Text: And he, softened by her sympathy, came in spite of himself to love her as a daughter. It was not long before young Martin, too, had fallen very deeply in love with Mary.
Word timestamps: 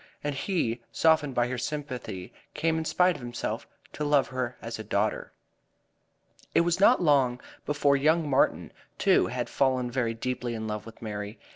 And 0.23 0.33
he, 0.33 0.81
softened 0.91 1.35
by 1.35 1.47
her 1.47 1.59
sympathy, 1.59 2.33
came 2.55 2.79
in 2.79 2.85
spite 2.85 3.15
of 3.15 3.21
himself 3.21 3.67
to 3.93 4.03
love 4.03 4.29
her 4.29 4.57
as 4.59 4.79
a 4.79 4.83
daughter. 4.83 5.31
It 6.55 6.61
was 6.61 6.79
not 6.79 7.03
long 7.03 7.39
before 7.67 7.95
young 7.95 8.27
Martin, 8.27 8.73
too, 8.97 9.27
had 9.27 9.47
fallen 9.47 9.91
very 9.91 10.15
deeply 10.15 10.55
in 10.55 10.65
love 10.65 10.87
with 10.87 11.03
Mary. 11.03 11.37